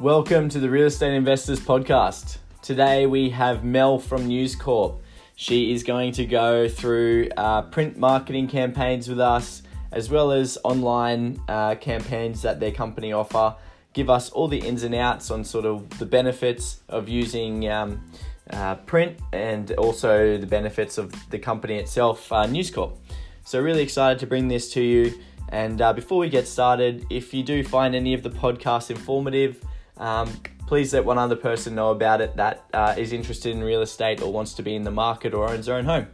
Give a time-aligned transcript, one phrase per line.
[0.00, 2.38] Welcome to the Real Estate Investors Podcast.
[2.62, 5.00] Today we have Mel from News Corp.
[5.36, 9.62] She is going to go through uh, print marketing campaigns with us,
[9.92, 13.54] as well as online uh, campaigns that their company offer.
[13.92, 18.04] Give us all the ins and outs on sort of the benefits of using um,
[18.50, 22.98] uh, print and also the benefits of the company itself, uh, News Corp.
[23.44, 25.14] So, really excited to bring this to you.
[25.50, 29.64] And uh, before we get started, if you do find any of the podcasts informative,
[29.96, 30.32] um,
[30.66, 34.22] please let one other person know about it that uh, is interested in real estate
[34.22, 36.06] or wants to be in the market or owns their own home.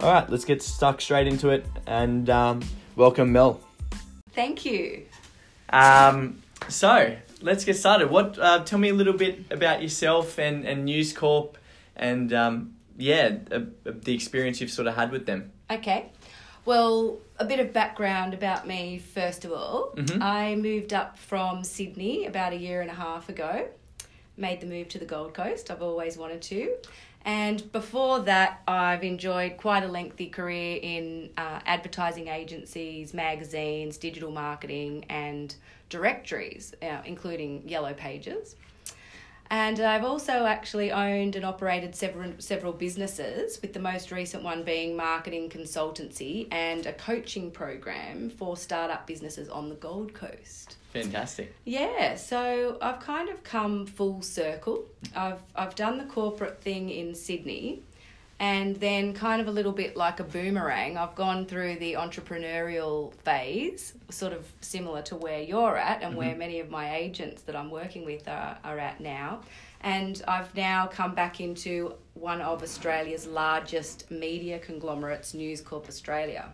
[0.00, 2.62] All right, let's get stuck straight into it and um,
[2.96, 3.60] welcome, Mel.
[4.32, 5.06] Thank you.
[5.70, 8.10] Um, so let's get started.
[8.10, 8.38] What?
[8.38, 11.56] Uh, tell me a little bit about yourself and and News Corp,
[11.96, 15.52] and um, yeah, uh, the experience you've sort of had with them.
[15.70, 16.10] Okay.
[16.64, 19.92] Well, a bit of background about me first of all.
[19.96, 20.22] Mhm.
[20.22, 23.68] I moved up from Sydney about a year and a half ago.
[24.36, 25.70] Made the move to the Gold Coast.
[25.70, 26.76] I've always wanted to.
[27.24, 34.30] And before that, I've enjoyed quite a lengthy career in uh, advertising agencies, magazines, digital
[34.30, 35.54] marketing, and
[35.88, 38.54] directories, uh, including Yellow Pages.
[39.50, 44.62] And I've also actually owned and operated several several businesses, with the most recent one
[44.62, 50.76] being marketing consultancy and a coaching program for startup businesses on the Gold Coast.
[50.92, 51.54] Fantastic.
[51.64, 54.84] Yeah, so I've kind of come full circle.
[55.14, 57.82] I've I've done the corporate thing in Sydney
[58.38, 63.14] and then kind of a little bit like a boomerang, I've gone through the entrepreneurial
[63.24, 67.56] phase, sort of similar to where you're at and where many of my agents that
[67.56, 69.40] I'm working with are, are at now.
[69.80, 76.52] And I've now come back into one of Australia's largest media conglomerates, News Corp Australia.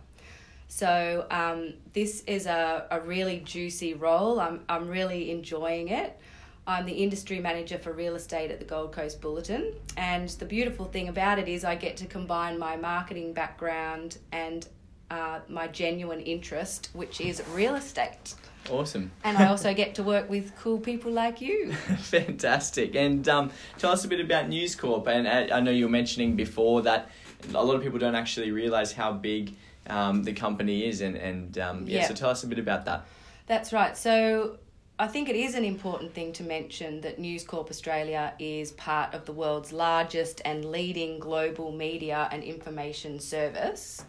[0.69, 4.39] So um, this is a, a really juicy role.
[4.39, 6.17] I'm, I'm really enjoying it.
[6.65, 9.73] I'm the industry manager for real estate at the Gold Coast Bulletin.
[9.97, 14.65] And the beautiful thing about it is I get to combine my marketing background and
[15.11, 18.35] uh, my genuine interest, which is real estate.
[18.69, 19.11] Awesome.
[19.25, 21.73] And I also get to work with cool people like you.
[21.99, 22.95] Fantastic.
[22.95, 25.07] And um, tell us a bit about News Corp.
[25.07, 27.09] And uh, I know you were mentioning before that
[27.53, 29.53] a lot of people don't actually realize how big
[29.87, 31.01] um, the company is.
[31.01, 32.07] And, and um, yeah, Yeah.
[32.07, 33.05] so tell us a bit about that.
[33.47, 33.97] That's right.
[33.97, 34.57] So
[34.99, 39.13] I think it is an important thing to mention that News Corp Australia is part
[39.15, 44.05] of the world's largest and leading global media and information service.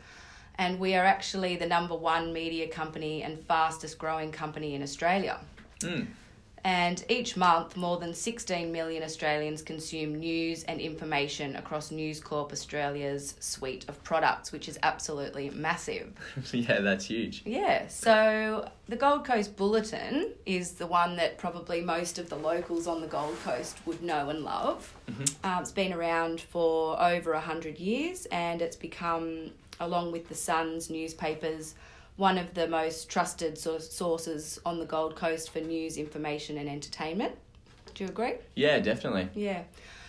[0.57, 5.41] And we are actually the number one media company and fastest growing company in Australia.
[5.81, 6.07] Mm.
[6.65, 12.53] And each month, more than 16 million Australians consume news and information across News Corp
[12.53, 16.11] Australia's suite of products, which is absolutely massive.
[16.53, 17.43] yeah, that's huge.
[17.45, 22.87] Yeah, so the Gold Coast Bulletin is the one that probably most of the locals
[22.87, 24.95] on the Gold Coast would know and love.
[25.45, 29.51] Um, it's been around for over a hundred years, and it's become,
[29.81, 31.75] along with the Sun's newspapers,
[32.17, 37.35] one of the most trusted sources on the Gold Coast for news, information, and entertainment.
[37.95, 38.35] Do you agree?
[38.55, 39.29] Yeah, definitely.
[39.35, 39.63] Yeah.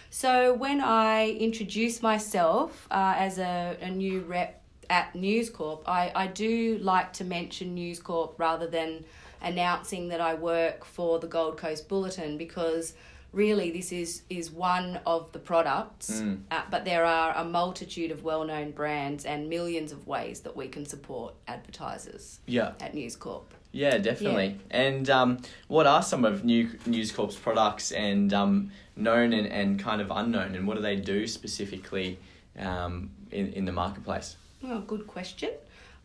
[0.09, 6.11] So when I introduce myself uh, as a, a new rep at News Corp, I,
[6.15, 9.03] I do like to mention News Corp rather than
[9.41, 12.93] announcing that I work for the Gold Coast Bulletin because
[13.35, 16.39] really this is, is one of the products, Mm.
[16.49, 20.55] uh, but there are a multitude of well known brands and millions of ways that
[20.55, 22.71] we can support advertisers Yeah.
[22.79, 23.53] at News Corp.
[23.73, 24.57] Yeah, definitely.
[24.71, 29.77] And um, what are some of New News Corp's products and um, known and, and
[29.77, 32.17] kind of unknown, and what do they do specifically
[32.57, 34.37] um, in, in the marketplace?
[34.63, 35.49] Well, good question.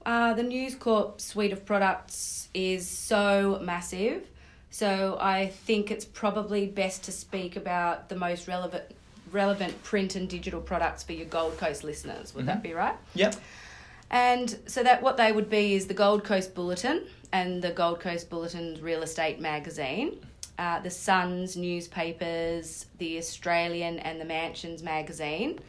[0.04, 4.26] Uh, the News Corp suite of products is so massive,
[4.70, 8.84] so I think it's probably best to speak about the most relevant
[9.32, 12.34] relevant print and digital products for your Gold Coast listeners.
[12.34, 12.96] Would that be right?
[13.14, 13.36] Yep.
[14.10, 18.00] And so that what they would be is the Gold Coast Bulletin and the Gold
[18.00, 20.18] Coast Bulletin's real estate magazine,
[20.58, 25.60] uh, the Sun's newspapers, the Australian and the Mansions magazine,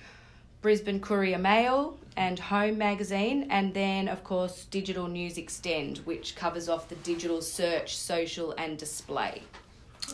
[0.62, 6.70] Brisbane Courier Mail and Home magazine, and then of course Digital News Xtend, which covers
[6.70, 9.42] off the digital search, social, and display.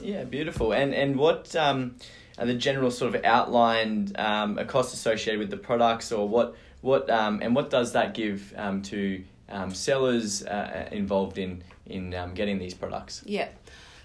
[0.02, 0.74] Yeah, beautiful.
[0.74, 1.96] And and what um,
[2.38, 6.56] are the general sort of outlined um, a cost associated with the products, or what
[6.82, 12.14] what um, and what does that give um, to um, sellers uh, involved in in
[12.14, 13.24] um, getting these products?
[13.26, 13.50] Yeah.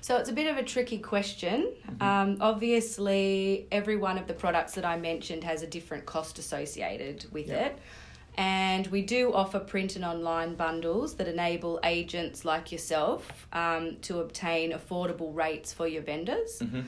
[0.02, 1.68] So it's a bit of a tricky question.
[2.00, 7.24] Um, obviously, every one of the products that I mentioned has a different cost associated
[7.30, 7.66] with Yeah.
[7.66, 7.78] it.
[8.36, 14.18] And we do offer print and online bundles that enable agents like yourself um, to
[14.18, 16.58] obtain affordable rates for your vendors.
[16.58, 16.80] Mm-hmm.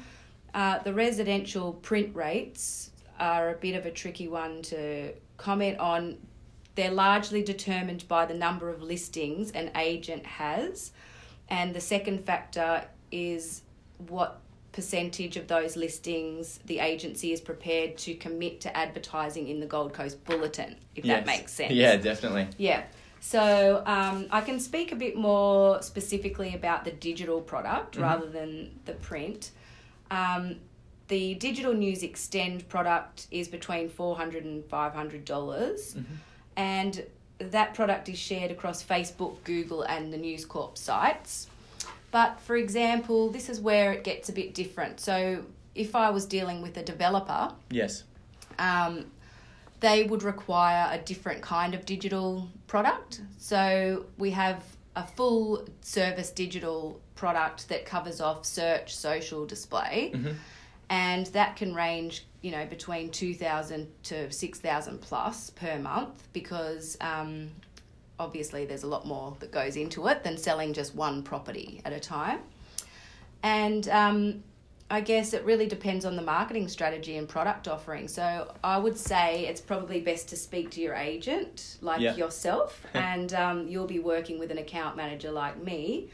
[0.52, 2.90] Uh, the residential print rates
[3.20, 6.19] are a bit of a tricky one to comment on.
[6.75, 10.90] They're largely determined by the number of listings an agent has.
[11.49, 12.84] And the second factor
[13.14, 13.62] is
[14.08, 14.40] what
[14.72, 19.94] percentage of those listings the agency is prepared to commit to advertising in the Gold
[19.94, 21.72] Coast Bulletin, if that makes sense.
[21.72, 22.49] Yeah, definitely.
[22.58, 22.82] Yeah.
[23.20, 28.78] So um, I can speak a bit more specifically about the digital product rather than
[28.84, 29.52] the print.
[30.11, 30.56] Um,
[31.08, 36.05] the digital news extend product is between $400 and $500
[36.56, 37.06] and
[37.38, 41.49] that product is shared across facebook google and the news corp sites
[42.14, 45.44] but for example this is where it gets a bit different so
[45.75, 48.05] if i was dealing with a developer Yes.
[48.58, 48.93] um,
[49.81, 53.20] they would require a different kind of digital product.
[53.37, 54.62] So we have
[54.96, 59.99] a full service digital product that covers off search, social, display,
[60.88, 66.16] and that can range, you know, between two thousand to six thousand plus per month
[66.32, 66.96] because.
[67.00, 67.50] Um,
[68.19, 71.93] Obviously, there's a lot more that goes into it than selling just one property at
[71.93, 72.40] a time.
[73.43, 74.43] And um,
[74.90, 78.06] I guess it really depends on the marketing strategy and product offering.
[78.06, 82.14] So I would say it's probably best to speak to your agent, like Yeah.
[82.14, 86.08] yourself, and um, you'll be working with an account manager like me,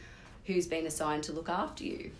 [0.45, 2.11] who's been assigned to look after you.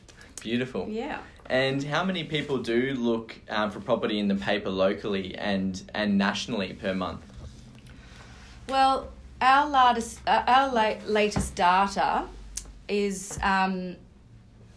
[0.41, 0.87] Beautiful.
[0.89, 1.19] Yeah.
[1.47, 6.17] And how many people do look um, for property in the paper locally and and
[6.17, 7.21] nationally per month?
[8.69, 9.09] Well,
[9.41, 12.25] our latest, uh, our la- latest data
[12.87, 13.95] is um,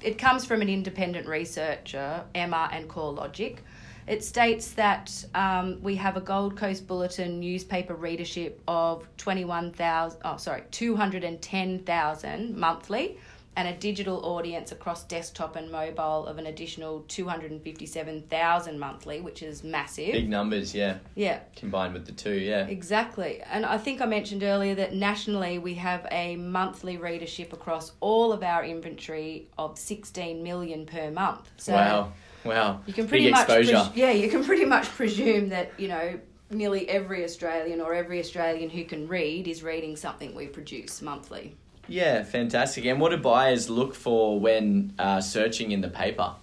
[0.00, 3.58] it comes from an independent researcher, Emma and CoreLogic.
[4.06, 10.36] It states that um, we have a Gold Coast Bulletin newspaper readership of 21,000, oh,
[10.36, 13.18] sorry, 210,000 monthly,
[13.56, 19.62] and a digital audience across desktop and mobile of an additional 257,000 monthly, which is
[19.62, 20.12] massive.
[20.12, 20.98] Big numbers, yeah.
[21.14, 21.40] Yeah.
[21.54, 22.66] Combined with the two, yeah.
[22.66, 23.40] Exactly.
[23.42, 28.32] And I think I mentioned earlier that nationally we have a monthly readership across all
[28.32, 31.50] of our inventory of 16 million per month.
[31.56, 32.12] So wow.
[32.44, 32.80] Wow.
[32.86, 33.90] you can pretty Big much exposure.
[33.94, 36.18] yeah, you can pretty much presume that, you know,
[36.50, 41.56] nearly every Australian or every Australian who can read is reading something we produce monthly.
[41.88, 42.84] Yeah, fantastic.
[42.86, 46.34] And what do buyers look for when uh, searching in the paper?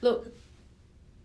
[0.00, 0.32] Look,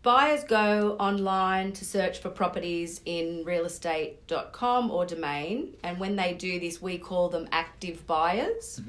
[0.03, 6.59] buyers go online to search for properties in realestate.com or domain, and when they do
[6.59, 8.81] this, we call them active buyers.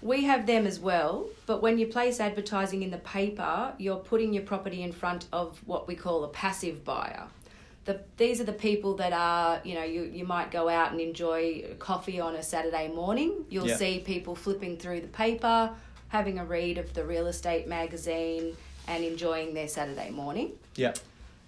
[0.00, 4.34] We have them as well, but when you place advertising in the paper, you're putting
[4.34, 7.24] your property in front of what we call a passive buyer.
[7.84, 11.00] The, these are the people that are, you know, you, you might go out and
[11.00, 13.44] enjoy coffee on a Saturday morning.
[13.50, 13.76] You'll Yeah.
[13.76, 15.70] see people flipping through the paper,
[16.08, 18.56] having a read of the real estate magazine,
[18.88, 20.52] and enjoying their Saturday morning.
[20.76, 20.94] Yeah.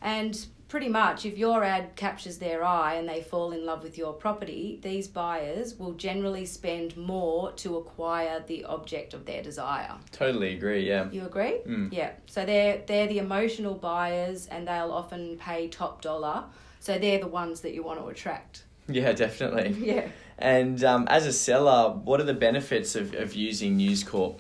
[0.03, 3.97] And pretty much, if your ad captures their eye and they fall in love with
[3.97, 9.93] your property, these buyers will generally spend more to acquire the object of their desire.
[10.13, 11.11] Totally agree, yeah.
[11.11, 11.59] You agree?
[11.67, 11.93] Mm.
[11.93, 12.13] Yeah.
[12.27, 16.45] So they're they're the emotional buyers, and they'll often pay top dollar.
[16.81, 18.65] So they're the ones that you want to attract.
[18.89, 19.75] Yeah, definitely.
[19.87, 20.09] Yeah.
[20.39, 24.39] And um, as a seller, what are the benefits of, of using News Corp?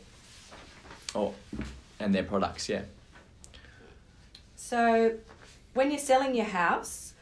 [1.15, 1.33] Oh,
[1.99, 2.83] and their products, yeah.
[4.57, 5.15] So,
[5.77, 7.13] when you're selling your house,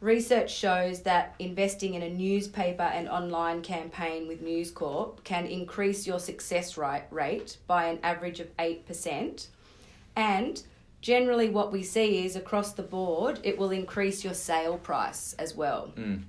[0.00, 6.06] research shows that investing in a newspaper and online campaign with News Corp can increase
[6.06, 9.46] your success rate rate by an average of 8%.
[10.16, 10.62] And
[11.02, 15.54] generally, what we see is across the board, it will increase your sale price as
[15.54, 15.92] well.
[15.96, 16.22] Mm.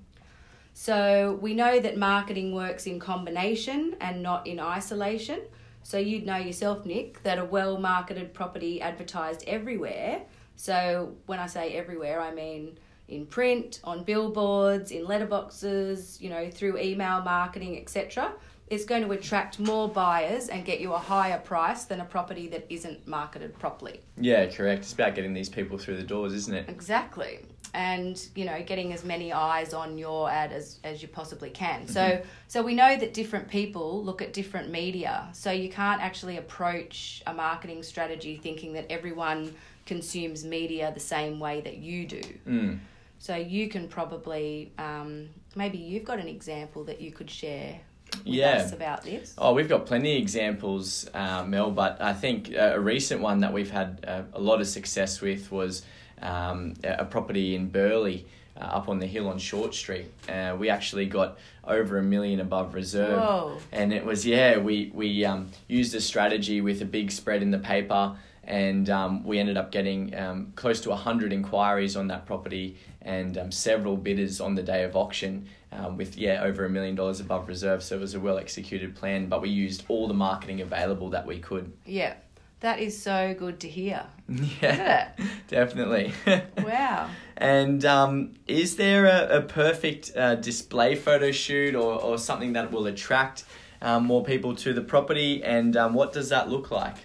[0.73, 5.41] So we know that marketing works in combination and not in isolation.
[5.83, 10.23] So you'd know yourself, Nick, that a well marketed property advertised everywhere.
[10.59, 16.51] So when I say everywhere, I mean in print, on billboards, in letterboxes, you know,
[16.51, 18.33] through email marketing, etc.
[18.67, 22.49] It's going to attract more buyers and get you a higher price than a property
[22.49, 24.01] that isn't marketed properly.
[24.17, 24.81] Yeah, correct.
[24.81, 26.69] It's about getting these people through the doors, isn't it?
[26.69, 27.39] Exactly.
[27.73, 31.87] And you know, getting as many eyes on your ad as, as you possibly can.
[31.87, 32.27] So mm-hmm.
[32.49, 35.29] so we know that different people look at different media.
[35.31, 39.55] So you can't actually approach a marketing strategy thinking that everyone
[39.93, 42.21] consumes media the same way that you do.
[42.47, 42.79] Mm.
[43.17, 47.81] So you can probably um, maybe you've got an example that you could share
[48.13, 48.57] with Yeah.
[48.63, 49.33] us about this.
[49.37, 53.39] Oh, we've got plenty of examples, uh, Mel, but I think uh, a recent one
[53.39, 55.81] that we've had uh, a lot of success with was
[56.21, 58.21] um, a a property in Burleigh
[58.61, 60.07] uh, up on the hill on Short Street.
[60.35, 61.29] Uh, we actually got
[61.75, 63.57] over a million above reserve, Whoa.
[63.71, 65.41] and it was yeah we we um,
[65.79, 68.03] used a strategy with a big spread in the paper.
[68.49, 73.37] And um, we ended up getting um, close to 100 inquiries on that property and
[73.37, 77.19] um, several bidders on the day of auction um, with, yeah, over a million dollars
[77.19, 77.83] above reserve.
[77.83, 81.27] So it was a well executed plan, but we used all the marketing available that
[81.27, 81.71] we could.
[81.85, 82.15] Yeah,
[82.61, 84.05] that is so good to hear.
[84.61, 85.09] Yeah,
[85.47, 86.13] definitely.
[86.63, 87.09] Wow.
[87.37, 92.71] And um, is there a, a perfect uh, display photo shoot or, or something that
[92.71, 93.45] will attract
[93.81, 95.43] um, more people to the property?
[95.43, 96.95] And um, what does that look like?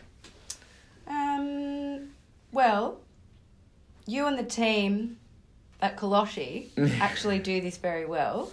[2.54, 3.00] Well,
[4.06, 5.18] you and the team
[5.82, 6.68] at Kollosche
[7.00, 8.52] actually do this very well.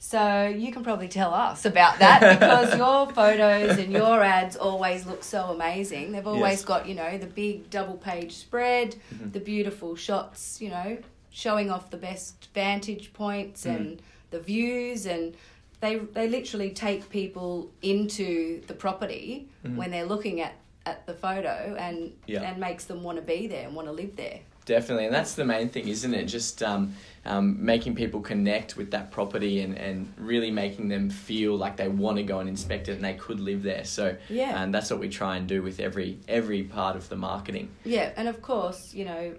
[0.00, 5.06] So you can probably tell us about that because your photos and your ads always
[5.06, 6.10] look so amazing.
[6.10, 6.64] They've always Yes.
[6.64, 9.30] got, you know, the big double page spread, Mm-hmm.
[9.30, 10.98] the beautiful shots, you know,
[11.30, 13.76] showing off the best vantage points Mm.
[13.76, 14.02] and
[14.32, 15.34] the views and
[15.80, 20.54] they they literally take people into the property when they're looking at,
[20.86, 22.12] at the photo and.
[22.26, 22.42] Yeah.
[22.42, 24.40] and makes them want to be there and want to live there.
[24.64, 26.26] Definitely, and that's the main thing, isn't it?
[26.26, 26.94] Just um,
[27.26, 31.88] um, making people connect with that property and, and really making them feel like they
[31.88, 33.84] want to go and inspect it and they could live there.
[33.84, 34.62] So, Yeah.
[34.62, 37.70] and that's what we try and do with every every part of the marketing.
[37.84, 39.34] Yeah, and of course, you know,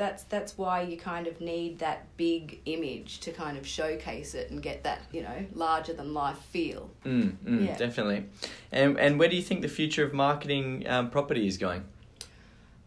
[0.00, 4.50] that's that's why you kind of need that big image to kind of showcase it
[4.50, 6.90] and get that, you know, larger than life feel.
[7.04, 7.76] Mm, mm, Yeah.
[7.76, 8.24] Definitely.
[8.72, 11.84] And and where do you think the future of marketing um, property is going?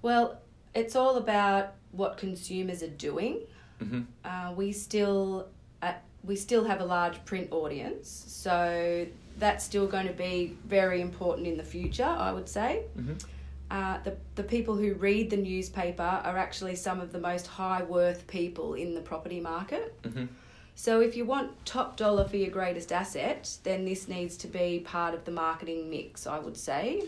[0.02, 0.42] Well,
[0.74, 3.36] it's all about what consumers are doing.
[3.80, 5.48] hmm Uh, we still
[5.84, 5.94] uh,
[6.24, 8.08] we still have a large print audience,
[8.44, 9.06] so
[9.38, 12.12] that's still going to be very important in the future.
[12.28, 12.70] I would say.
[12.98, 13.16] Mhm.
[13.72, 17.84] Uh, the the people who read the newspaper are actually some of the most high
[17.84, 19.94] worth people in the property market.
[20.04, 20.26] hmm
[20.76, 24.80] So if you want top dollar for your greatest asset, then this needs to be
[24.80, 27.04] part of the marketing mix, I would say.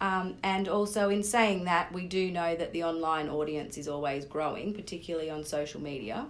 [0.00, 4.24] Um, and also, in saying that, we do know that the online audience is always
[4.24, 6.26] growing, particularly on social media.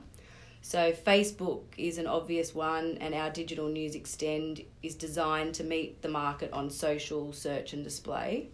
[0.63, 6.03] So, Facebook is an obvious one, and our digital news Xtend is designed to meet
[6.03, 8.49] the market on social search and display.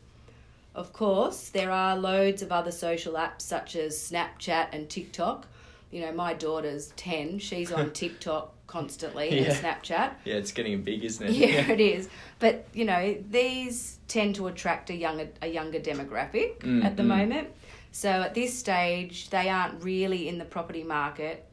[0.75, 5.47] Of course, there are loads of other social apps such as Snapchat and TikTok.
[5.91, 9.53] You know, my daughter's 10, she's on TikTok constantly Yeah.
[9.53, 10.13] and Snapchat.
[10.25, 11.33] Yeah, it's getting big, isn't it?
[11.33, 12.09] Yeah, it is.
[12.39, 17.03] But you know, these tend to attract a younger a younger demographic Mm, at the
[17.03, 17.09] mm.
[17.09, 17.49] moment.
[17.91, 21.45] So at this stage, they aren't really in the property market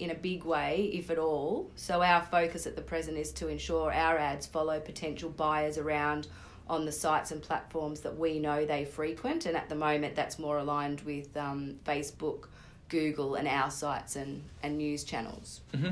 [0.00, 1.70] in a big way, if at all.
[1.76, 6.26] So our focus at the present is to ensure our ads follow potential buyers around
[6.68, 9.46] on the sites and platforms that we know they frequent.
[9.46, 12.46] And at the moment, that's more aligned with um, Facebook,
[12.88, 15.60] Google, and our sites and, and news channels.
[15.74, 15.90] hmm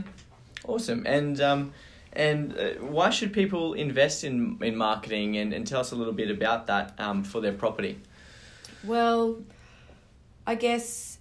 [0.65, 1.05] Awesome.
[1.07, 1.73] And um,
[2.13, 5.37] and uh, why should people invest in in marketing?
[5.37, 7.99] And, and tell us a little bit about that um, for their property.
[8.85, 9.43] Well,
[10.47, 11.19] I guess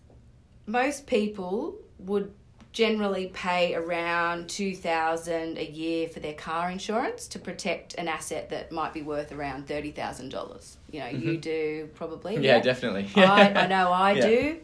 [0.68, 2.32] most people would
[2.72, 8.72] generally pay around 2000 a year for their car insurance to protect an asset that
[8.72, 10.76] might be worth around $30,000.
[10.92, 12.38] You know, you do probably.
[12.38, 13.10] Yeah, definitely.
[13.16, 14.28] I, I know I Yeah.
[14.28, 14.58] do.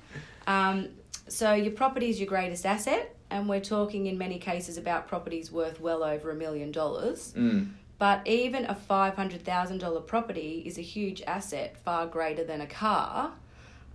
[0.46, 0.90] Um,
[1.28, 5.52] so your property is your greatest asset, and we're talking in many cases about properties
[5.52, 7.34] worth well over a million dollars.
[7.38, 7.72] Mm.
[8.00, 13.34] But even a $500,000 property is a huge asset, far greater than a car.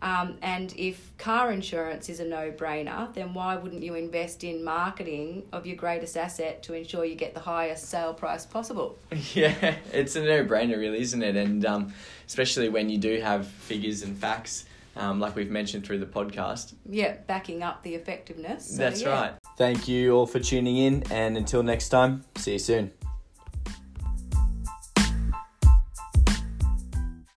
[0.03, 4.65] Um, and if car insurance is a no brainer, then why wouldn't you invest in
[4.65, 8.99] marketing of your greatest asset to ensure you get the highest sale price possible?
[9.35, 11.37] Yeah, it's a no-brainer, really, isn't it?
[11.37, 11.95] And um,
[12.27, 14.67] especially when you do have figures and facts,
[14.97, 16.75] um, like we've mentioned through the podcast.
[16.91, 18.67] Yeah, backing up the effectiveness.
[18.67, 19.09] So, That's yeah.
[19.09, 19.33] right.
[19.57, 22.91] Thank you all for tuning in, and until next time, see you soon.